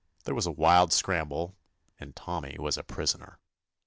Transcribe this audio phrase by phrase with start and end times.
[0.23, 1.55] There was a wild scramble,
[1.99, 3.37] and Tommy was a prisoner.